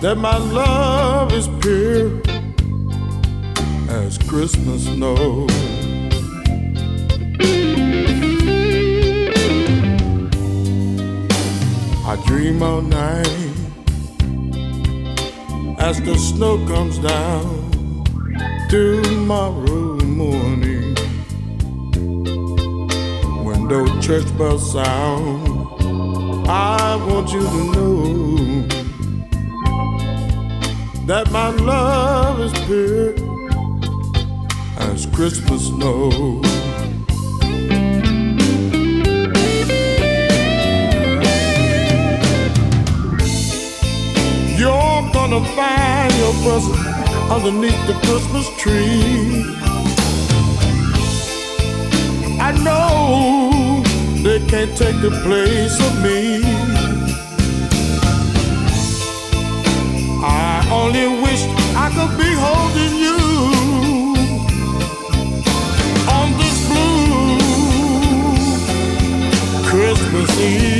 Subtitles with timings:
[0.00, 2.20] That my love is pure
[3.88, 5.46] as Christmas snow.
[12.04, 13.26] I dream all night
[15.78, 18.04] as the snow comes down
[18.68, 20.94] tomorrow morning.
[23.44, 28.75] When those church bells sound, I want you to know
[31.06, 33.14] that my love is pure
[34.90, 36.10] as Christmas snow.
[44.58, 46.76] You're gonna find your present
[47.30, 49.44] underneath the Christmas tree.
[52.40, 53.82] I know
[54.24, 56.85] they can't take the place of me.
[60.86, 61.42] Only wish
[61.74, 63.18] I could be holding you
[66.16, 67.38] on this blue
[69.68, 70.75] Christmas Eve.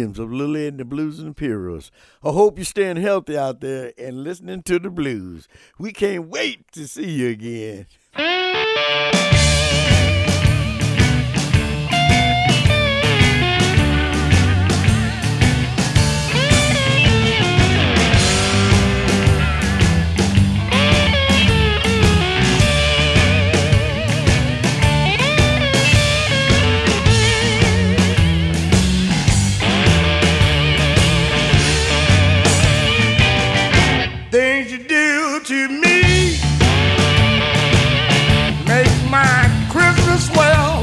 [0.00, 1.90] Williams of Lil Ed and the Blues Imperials.
[2.24, 5.46] I hope you're staying healthy out there and listening to the blues.
[5.78, 7.86] We can't wait to see you again.
[34.90, 36.36] Do to me
[38.66, 40.82] make my Christmas well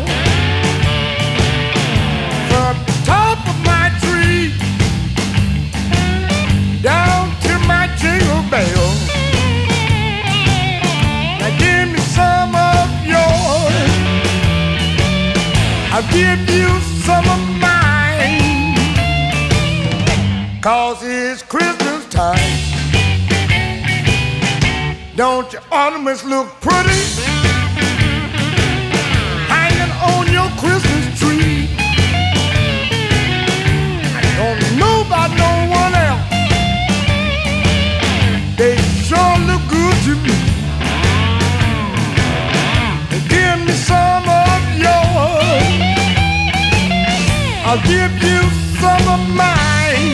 [2.47, 4.53] From top of my tree
[6.81, 8.87] down to my jingle bell.
[11.39, 13.91] Now give me some of yours.
[15.91, 16.69] I'll give you
[17.03, 18.77] some of mine.
[20.61, 22.56] Cause it's Christmas time.
[25.17, 27.01] Don't your ornaments look pretty?
[29.49, 31.67] Hanging on your Christmas tree.
[34.13, 36.21] I don't know about no one else.
[38.57, 40.37] They sure look good to me.
[43.27, 45.73] Give me some of yours.
[47.65, 48.41] I'll give you
[48.79, 50.13] some of mine.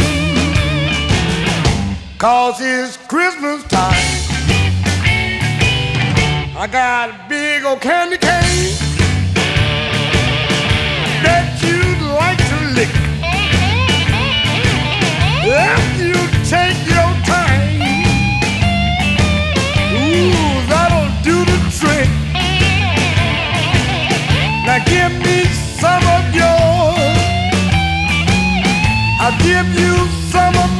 [2.18, 4.23] Cause it's Christmas time.
[6.64, 8.72] I got a big old candy cane
[11.20, 12.88] that you'd like to lick.
[15.44, 16.16] If you
[16.48, 17.84] take your time,
[19.92, 20.32] ooh,
[20.72, 22.08] that'll do the trick.
[24.64, 25.44] Now give me
[25.84, 27.12] some of yours.
[29.20, 30.73] I'll give you some of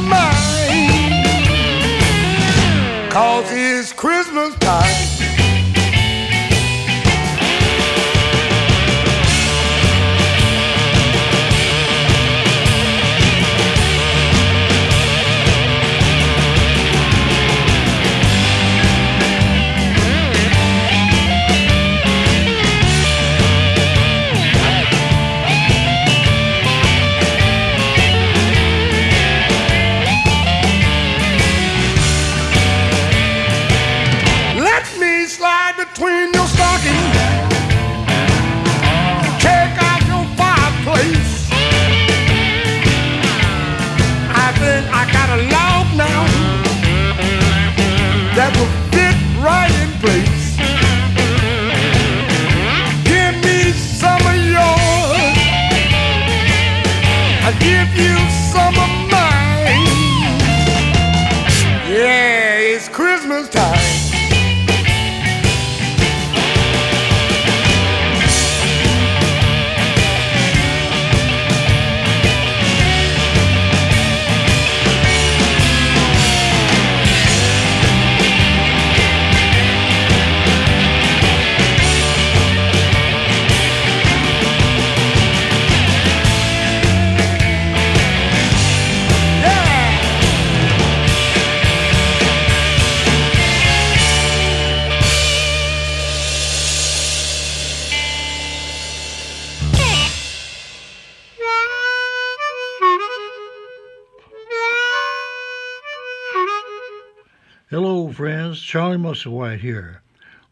[109.04, 110.00] Charlie Musselwhite here,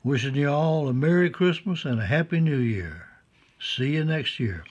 [0.05, 3.07] wishing you all a Merry Christmas and a Happy New Year.
[3.59, 4.63] See you next year.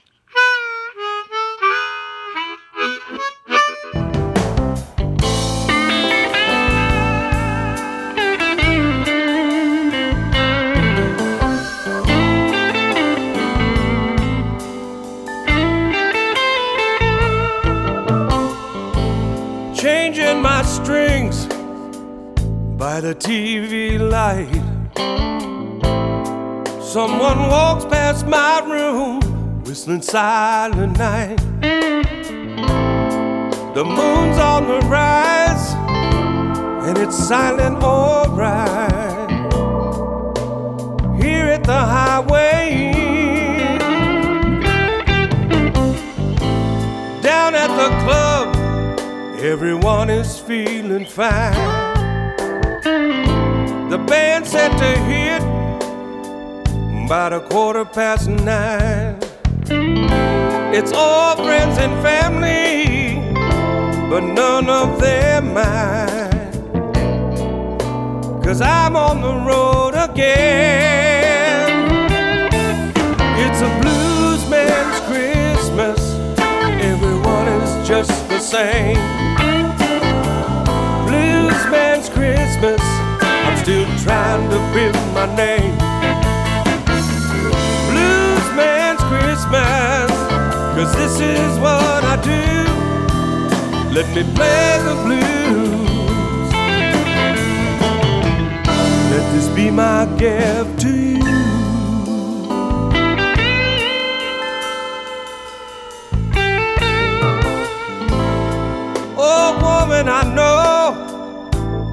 [22.92, 24.52] By the TV light.
[26.82, 29.20] Someone walks past my room,
[29.64, 31.38] whistling silent night.
[33.72, 35.72] The moon's on the rise,
[36.86, 39.30] and it's silent alright.
[41.22, 42.92] Here at the highway,
[47.22, 48.54] down at the club.
[49.40, 51.81] Everyone is feeling fine.
[54.06, 55.42] Band set to hit
[57.06, 59.18] about a quarter past nine.
[60.74, 63.34] It's all friends and family,
[64.10, 66.30] but none of them mine.
[68.42, 71.70] Cause I'm on the road again.
[73.44, 76.14] It's a blues man's Christmas.
[76.82, 78.96] Everyone is just the same.
[81.06, 82.91] Blues man's Christmas.
[83.62, 85.78] Still trying to build my name.
[87.90, 90.10] Blues man's Christmas.
[90.74, 92.42] Cause this is what I do.
[93.94, 96.52] Let me play the blues.
[99.12, 101.21] Let this be my gift to you.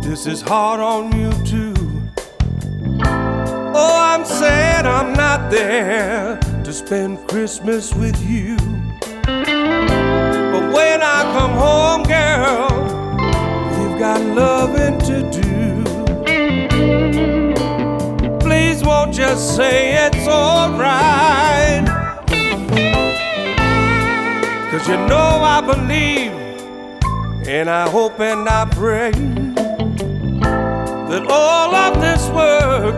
[0.10, 1.76] This is hard on you too.
[3.06, 8.58] Oh, I'm sad I'm not there to spend Christmas with you.
[9.24, 12.70] But when I come home, girl,
[13.78, 15.84] we've got loving to do.
[18.40, 21.86] Please won't just say it's alright.
[24.72, 26.32] Cause you know I believe
[27.48, 29.12] and I hope and I pray
[31.10, 32.96] that all of this work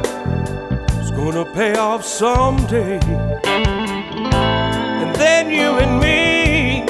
[1.01, 3.00] is gonna pay off someday.
[5.01, 6.84] And then you and me,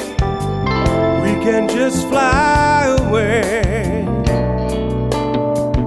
[1.22, 4.04] we can just fly away.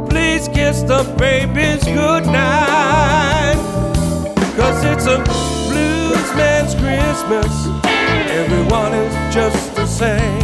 [0.10, 3.58] Please kiss the babies goodnight,
[4.56, 5.18] cause it's a
[5.68, 7.52] blues man's Christmas.
[8.42, 10.40] Everyone is just the same.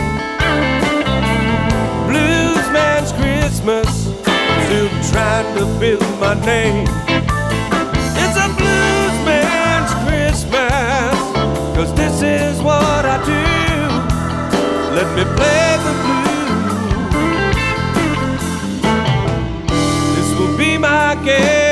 [2.09, 4.00] Blues man's Christmas.
[4.71, 6.87] Still trying to build my name.
[8.21, 11.13] It's a blues man's Christmas,
[11.75, 13.43] cause this is what I do.
[14.95, 16.71] Let me play the blues.
[20.15, 21.70] This will be my game.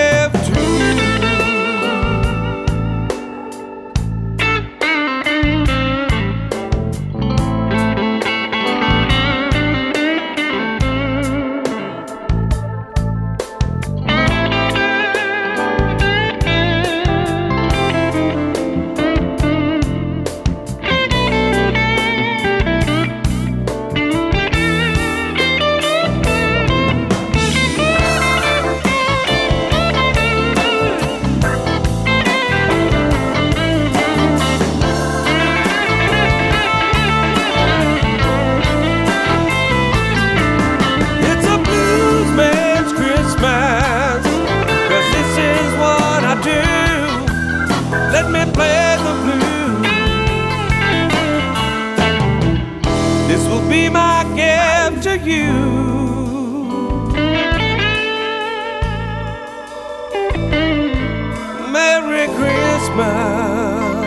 [62.99, 64.05] Christmas.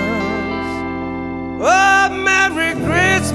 [1.64, 3.32] Oh, Merry Christmas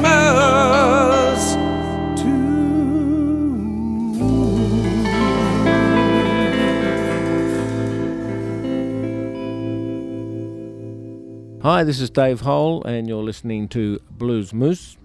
[11.64, 14.96] Hi, this is Dave Hole, and you're listening to Blues Moose.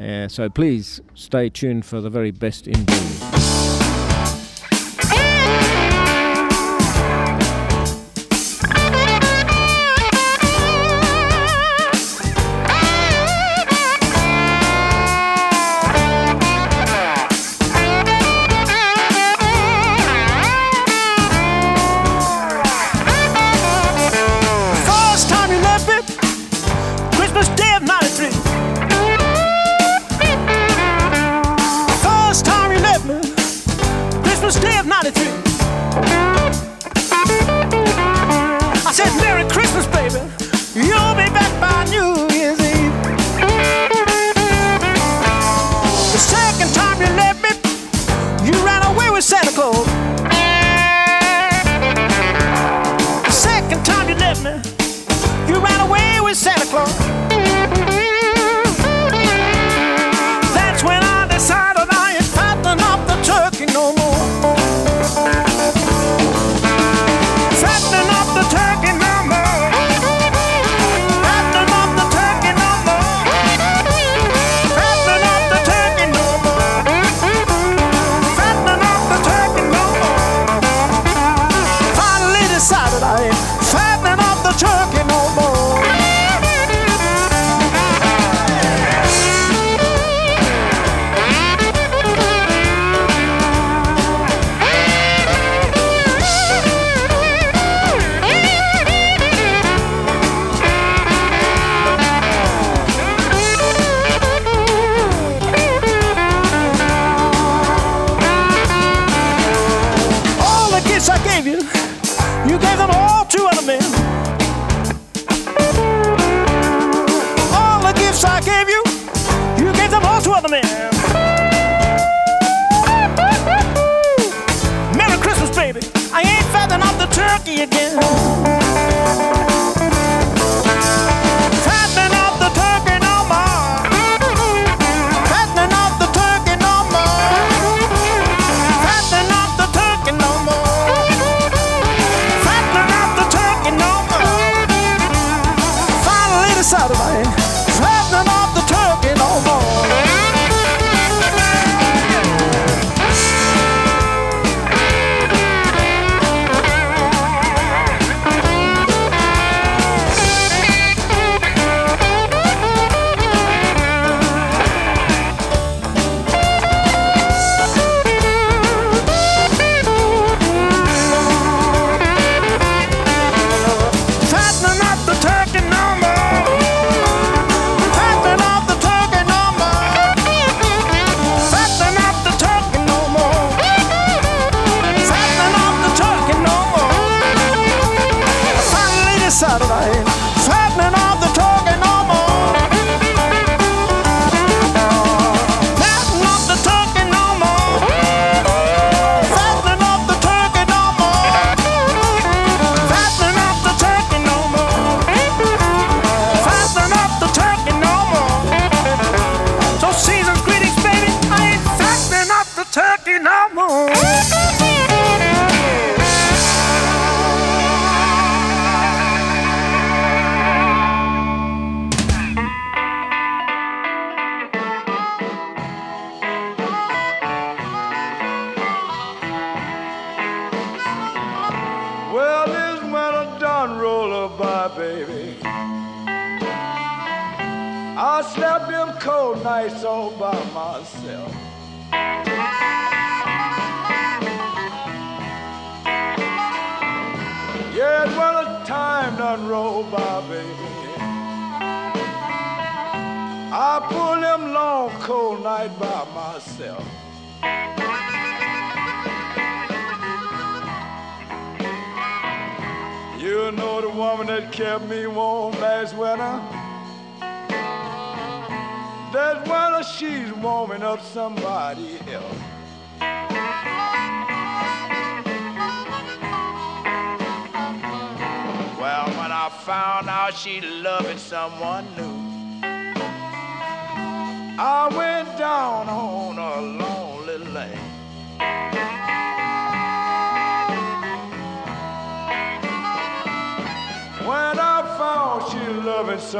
[0.00, 3.41] Uh, so please stay tuned for the very best in blues.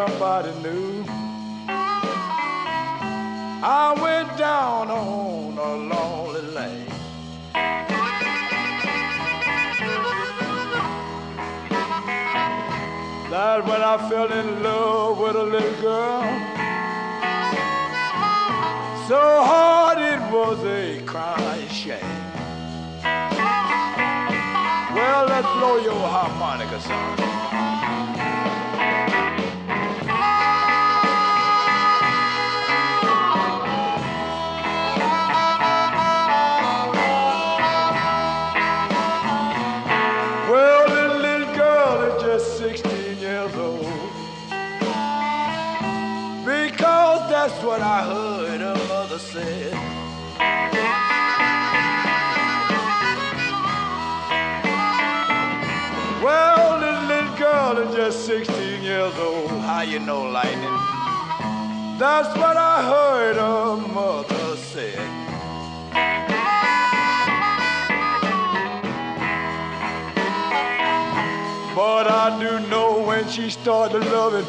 [0.08, 1.04] somebody new.
[3.64, 6.86] I went down on a lonely lane.
[13.30, 16.22] That's when I fell in love with a little girl.
[19.08, 22.18] So hard it was a crying shame.
[24.96, 27.31] Well, let's blow your harmonica, son.
[59.82, 60.78] Now you know lightning.
[61.98, 64.94] That's what I heard a mother say.
[71.74, 74.46] But I do know when she started loving,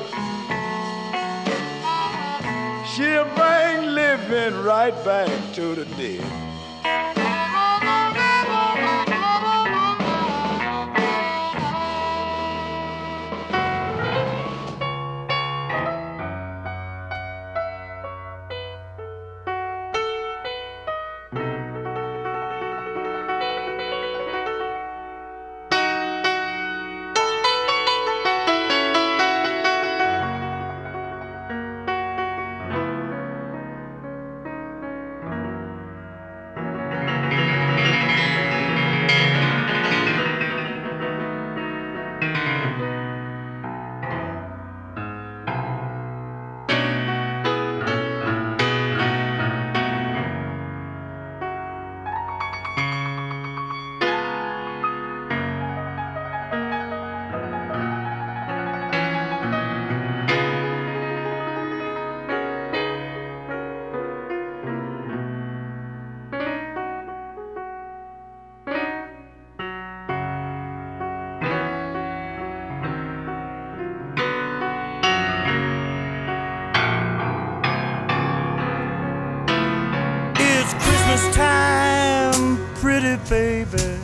[2.94, 6.43] she'll bring living right back to the dead.
[83.18, 84.03] baby.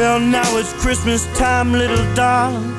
[0.00, 2.72] Well, now it's Christmas time, little darling.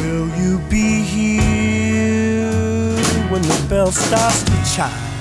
[0.00, 2.96] Will you be here
[3.28, 5.11] when the bell starts to chime?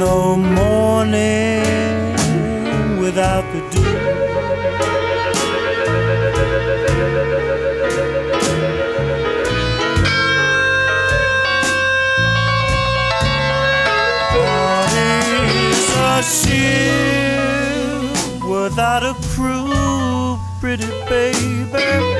[0.00, 1.60] no morning
[2.98, 3.82] without the dew.
[14.38, 14.92] What
[15.68, 17.28] is a ship
[18.42, 22.19] without a crew, pretty baby?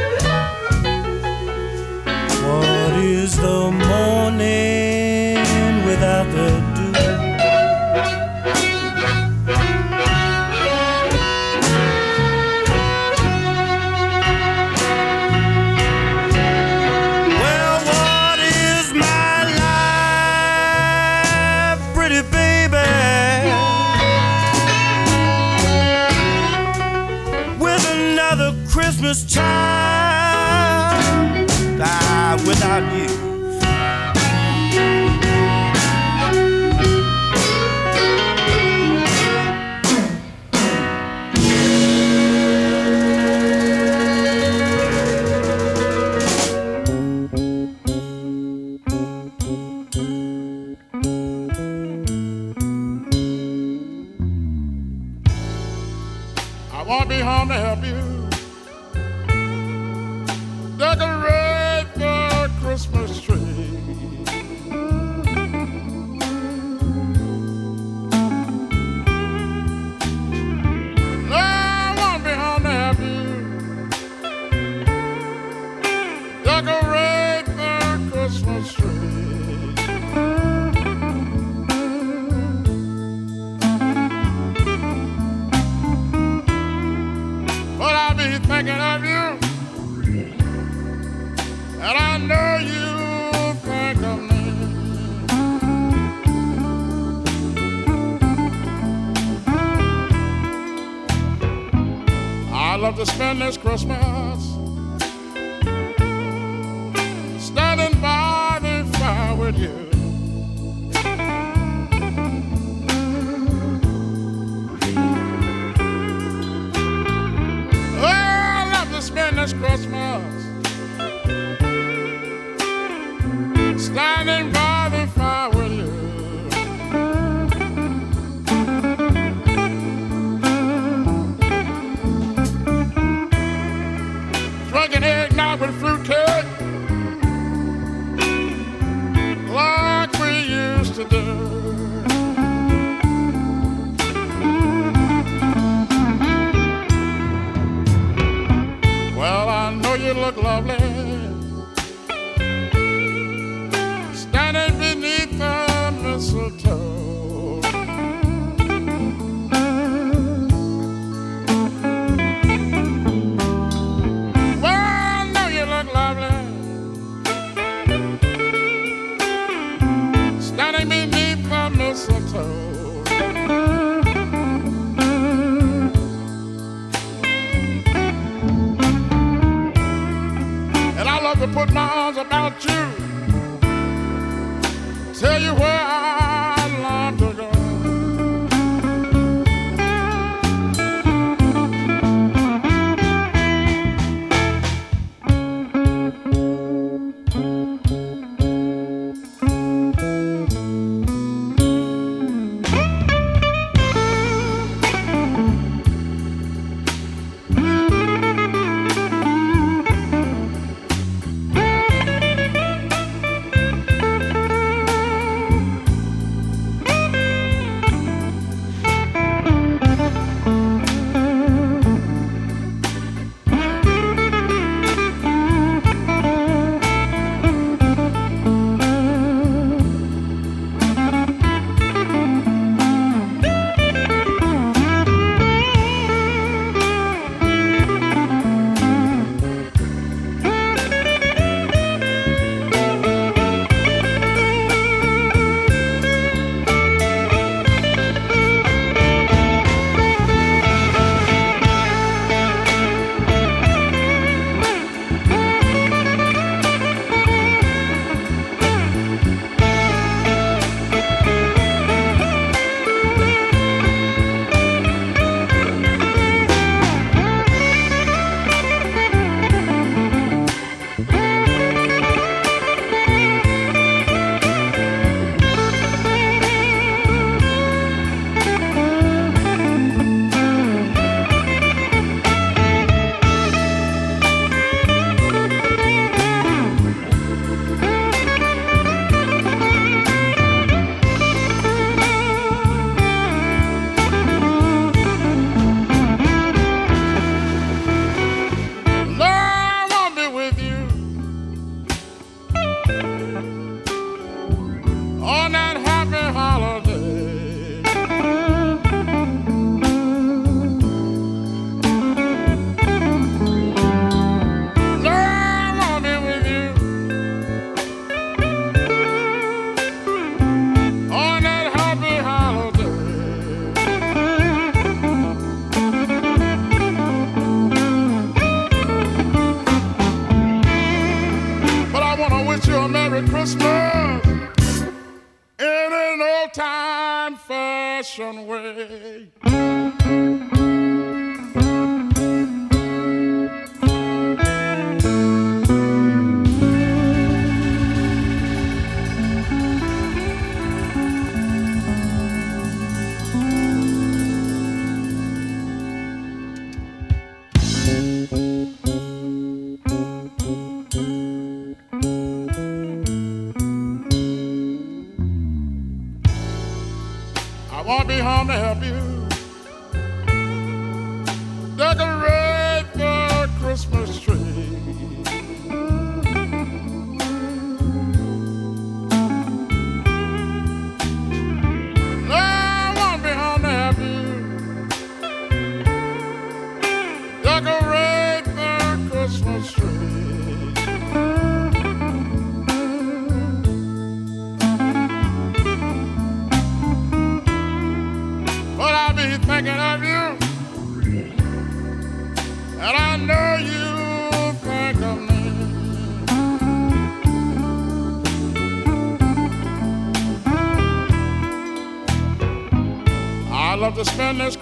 [103.01, 104.50] to spend this Christmas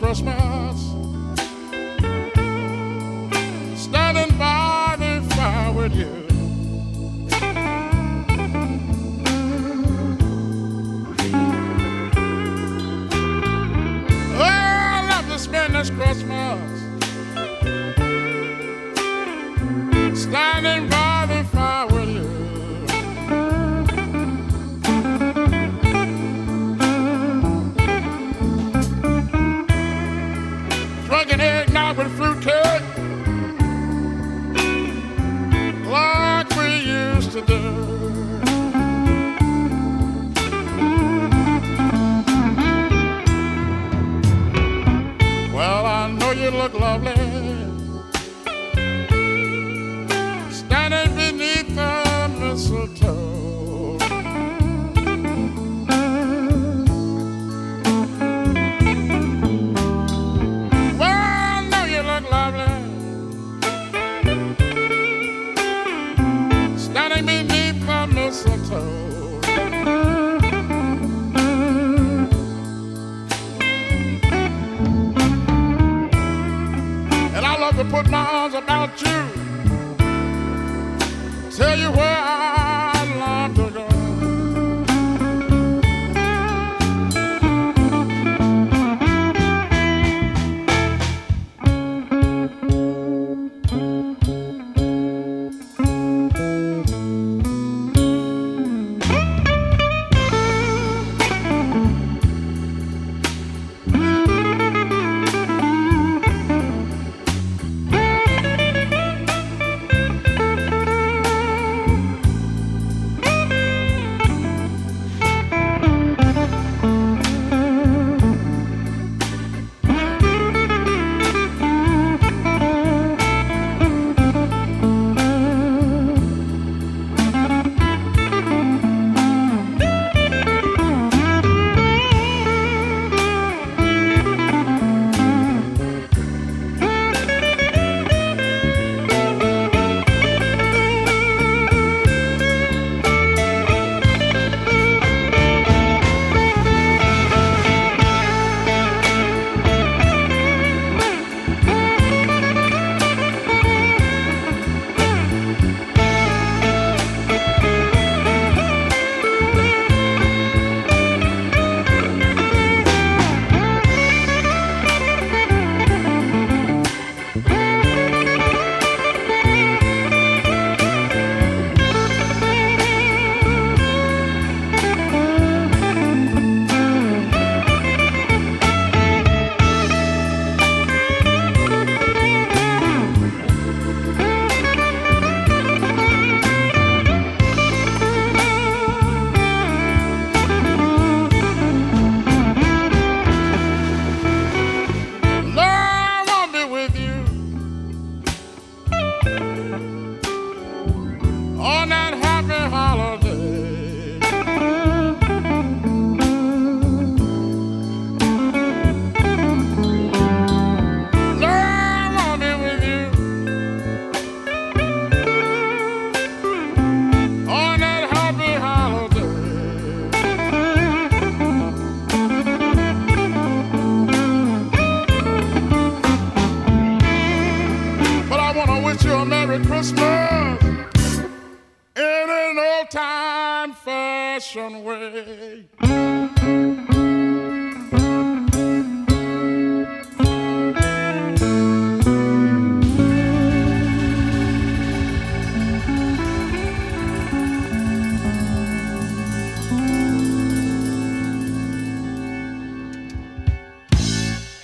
[0.09, 0.81] Christmas.
[3.77, 6.25] Standing by the fire with you.
[14.33, 16.79] Oh, I love to spend this Christmas.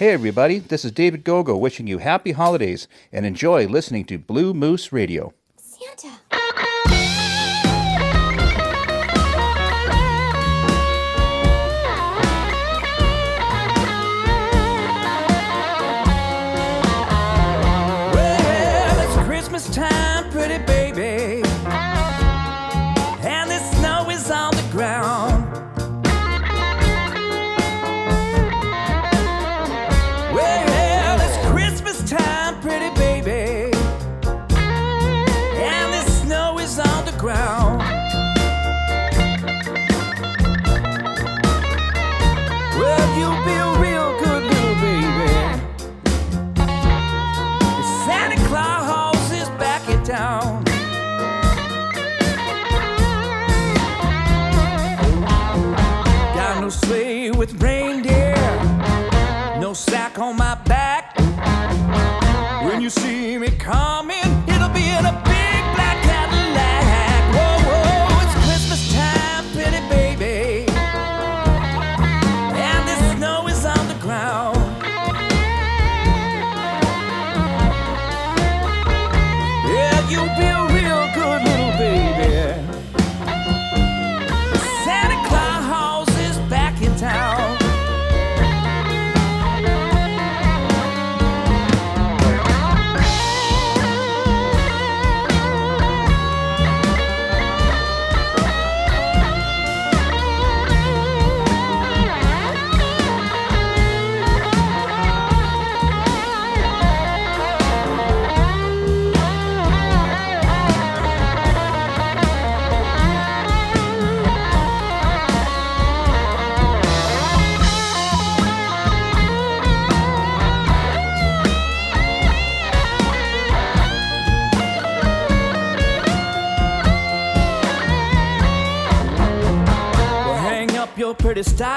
[0.05, 4.53] Hey, everybody, this is David Gogo wishing you happy holidays and enjoy listening to Blue
[4.53, 5.33] Moose Radio.
[5.57, 6.44] Santa!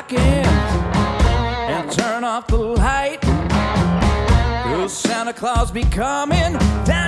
[0.08, 3.20] Pretty and turn off the light.
[4.72, 6.54] Will Santa Claus be coming
[6.86, 7.07] down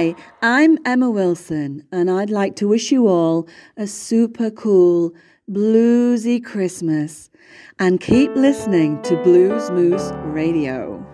[0.00, 3.46] Hi, I'm Emma Wilson, and I'd like to wish you all
[3.76, 5.12] a super cool,
[5.46, 7.28] bluesy Christmas.
[7.78, 11.04] And keep listening to Blues Moose Radio.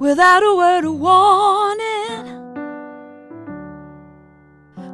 [0.00, 2.26] Without a word of warning,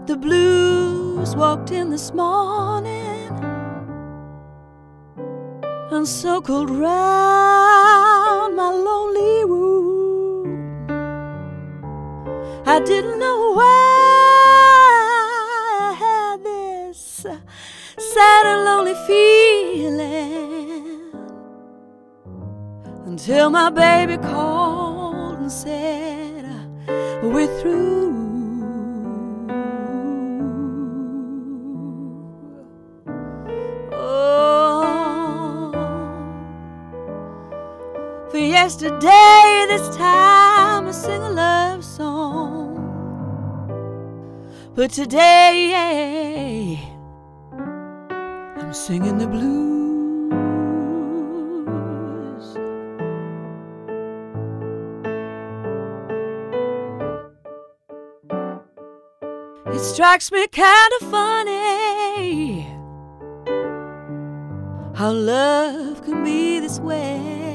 [0.05, 0.68] the blues
[1.37, 3.29] walked in this morning
[5.91, 10.87] and circled round my lonely room.
[12.67, 13.65] I didn't know why
[15.81, 17.27] I had this
[17.99, 20.09] sad and lonely feeling
[23.07, 26.45] until my baby called and said,
[27.23, 27.88] We're through.
[38.51, 42.77] Yesterday, this time I sing a love song.
[44.75, 46.79] But today,
[47.53, 49.69] I'm singing the blues.
[59.75, 62.63] It strikes me kind of funny
[64.95, 67.48] how love can be this way.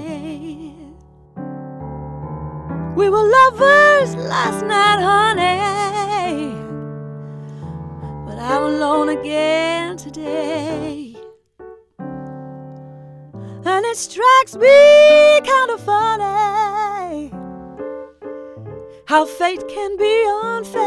[2.95, 6.53] We were lovers last night, honey,
[8.27, 11.15] but I'm alone again today.
[13.65, 17.31] And it strikes me kind of funny
[19.05, 20.83] how fate can be unfair.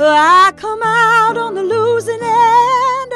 [0.00, 3.12] I come out on the losing end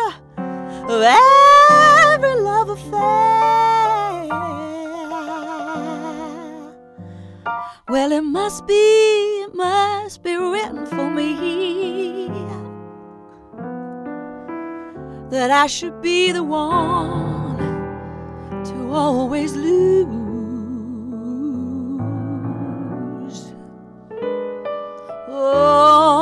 [0.91, 3.42] of every love affair.
[7.93, 12.31] Well, it must be, it must be written for me
[15.29, 17.59] that I should be the one
[18.65, 20.07] to always lose.
[25.29, 26.17] Oh,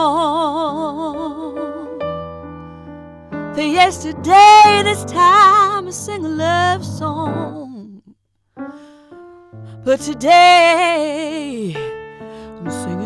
[3.55, 7.70] for yesterday, this time I sing a love song.
[9.83, 13.00] But today, I'm singing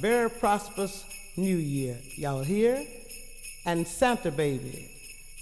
[0.00, 1.04] very prosperous
[1.36, 1.98] New Year.
[2.16, 2.84] Y'all here?
[3.66, 4.90] And Santa baby,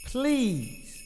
[0.06, 1.00] please,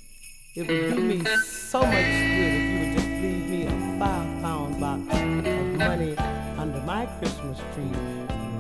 [0.55, 4.43] it would do me so much good if you would just leave me a five
[4.43, 6.17] pound box of money
[6.59, 7.91] under my Christmas tree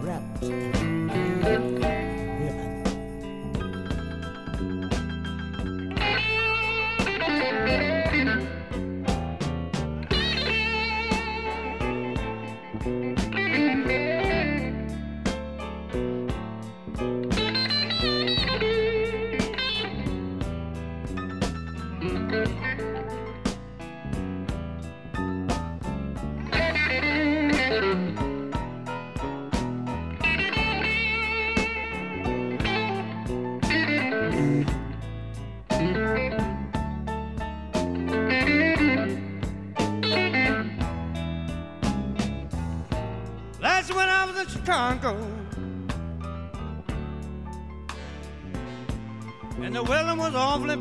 [0.03, 0.43] wrapped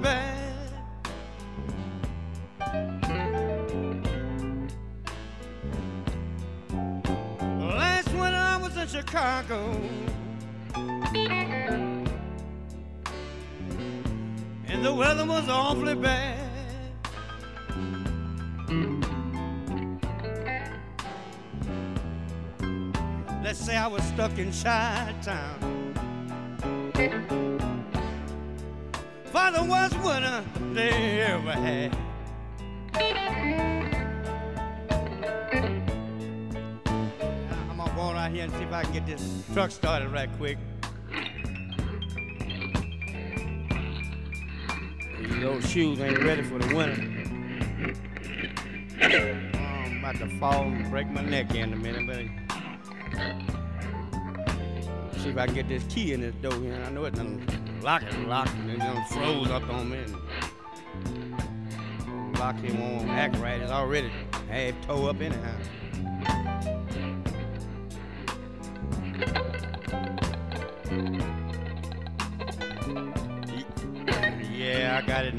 [0.01, 0.71] bad.
[7.59, 9.79] Last winter I was in Chicago.
[14.67, 16.37] And the weather was awfully bad.
[23.43, 25.58] Let's say I was stuck in Chi-Town.
[25.58, 25.58] For
[39.09, 40.57] this truck started right quick.
[45.19, 47.01] These old shoes ain't ready for the winter.
[49.01, 52.17] Oh, I'm about to fall and break my neck in a minute, but
[55.19, 56.79] see if I can get this key in this door here.
[56.85, 57.43] I know it done
[57.81, 59.97] lock it locked and it done froze up on me.
[61.05, 63.59] And lock him won't act right.
[63.59, 64.11] It's already
[64.49, 65.55] half toe up anyhow.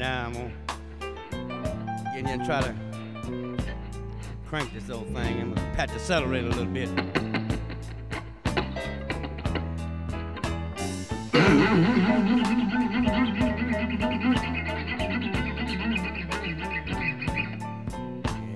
[0.01, 0.25] Now.
[0.25, 0.51] I'm gonna
[2.15, 2.73] get in and try to
[4.47, 5.41] crank this old thing.
[5.41, 6.89] I'm gonna pat the accelerator a little bit.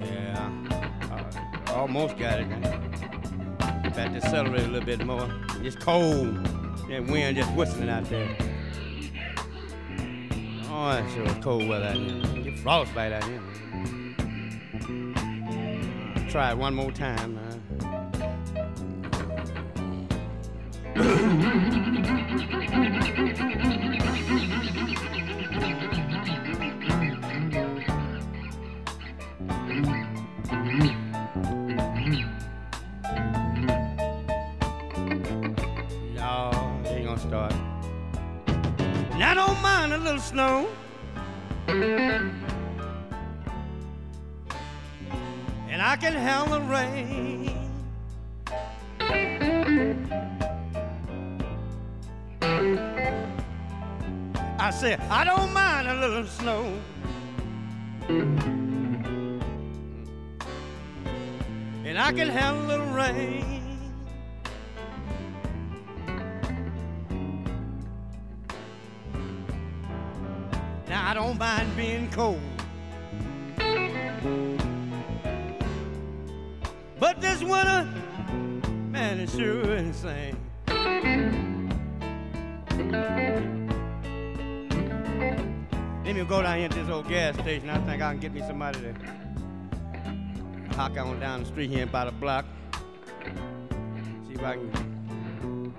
[0.01, 0.49] Yeah,
[1.75, 2.49] almost got it.
[3.93, 5.29] Pat the accelerator a little bit more.
[5.61, 6.43] It's cold.
[6.89, 8.35] That wind just whistling out there.
[10.77, 12.43] Oh, that's sure cold weather out here.
[12.43, 13.39] Get frostbite out here.
[16.29, 17.39] Try it one more time.
[20.95, 21.01] No,
[45.95, 47.57] I can handle rain.
[54.59, 56.77] I said, I don't mind a little snow.
[61.85, 63.61] And I can handle a little rain.
[70.89, 72.41] Now I don't mind being cold.
[76.97, 77.87] But this winter,
[78.89, 80.37] man, it sure insane.
[86.05, 87.69] Let me go down here to this old gas station.
[87.69, 88.93] I think I can get me somebody to
[90.75, 92.45] hawk on down the street here about a block.
[94.27, 95.73] See if I can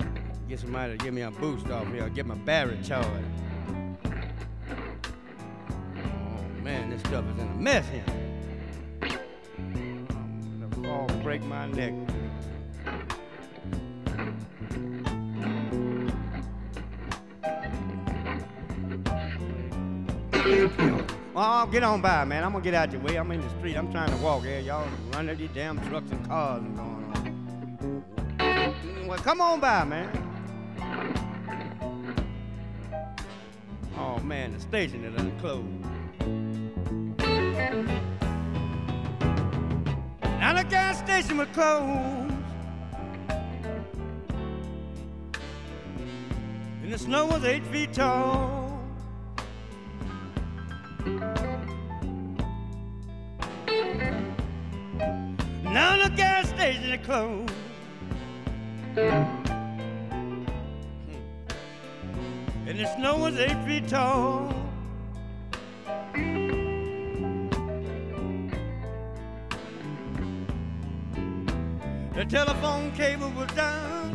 [0.49, 3.09] get somebody to give me a boost off here, get my battery charged.
[5.97, 8.05] Oh man, this stuff is in a mess here.
[11.27, 11.93] Break my neck.
[21.73, 22.45] Get on by, man.
[22.45, 23.17] I'm gonna get out your way.
[23.17, 23.77] I'm in the street.
[23.77, 24.61] I'm trying to walk here.
[24.61, 27.05] Y'all running these damn trucks and cars and going
[28.39, 29.09] on.
[29.09, 30.09] Well, come on by, man.
[33.99, 35.67] Oh man, the station is unclosed.
[40.57, 42.33] The gas station was closed.
[46.83, 48.81] And the snow was eight feet tall.
[55.63, 57.53] Now the gas station is closed.
[58.95, 59.25] Hmm.
[62.67, 64.66] And the snow was eight feet tall.
[72.29, 74.11] Telephone cable was down.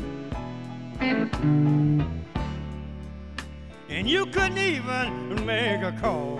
[3.90, 6.38] And you couldn't even make a call.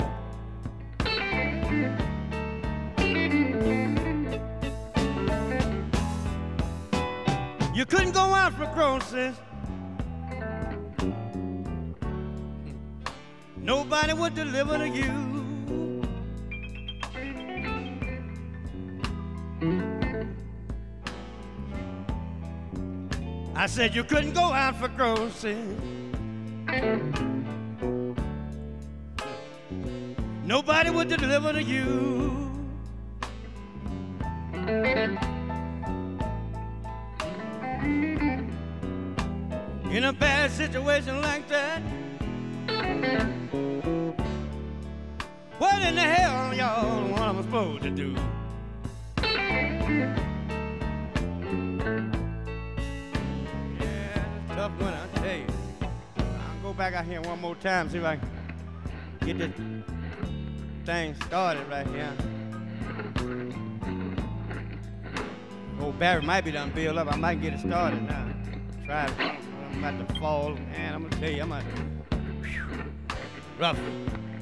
[7.74, 9.36] You couldn't go out for groceries.
[13.56, 15.32] Nobody would deliver to you.
[23.62, 25.78] I said you couldn't go out for groceries.
[30.44, 32.50] Nobody would deliver to you.
[39.92, 41.84] In a bad situation like that,
[45.60, 48.16] what in the hell, y'all, what am I supposed to do?
[56.72, 58.30] Go back out here one more time, see if I can
[59.26, 59.52] get this
[60.86, 62.14] thing started right here.
[65.82, 67.12] Old Barry might be done build up.
[67.12, 68.34] I might get it started now.
[68.86, 69.12] Try it.
[69.20, 71.66] I'm about to fall, and I'm gonna tell you, I'm about
[73.60, 73.80] rough,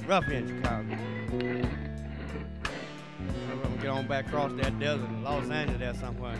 [0.06, 0.96] rough in Chicago.
[3.50, 6.38] I'm gonna get on back across that desert in Los Angeles somewhere.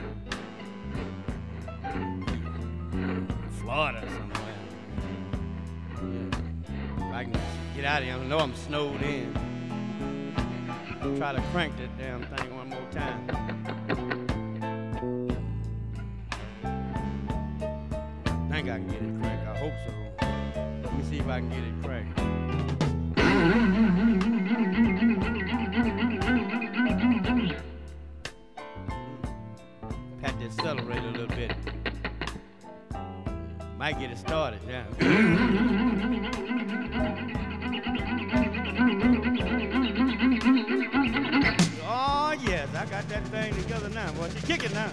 [3.61, 4.40] Florida somewhere.
[6.03, 6.39] Yeah.
[6.97, 7.37] If I can
[7.77, 9.35] get out of here, I know I'm snowed in.
[11.19, 13.27] Try to crank that damn thing one more time.
[18.51, 19.47] Think I can get it cracked.
[19.47, 19.93] I hope so.
[20.85, 21.80] Let me see if I can get it
[33.91, 34.85] Might get it started, yeah.
[41.83, 44.13] oh yes, I got that thing together now.
[44.13, 44.93] Boy, you kick it now.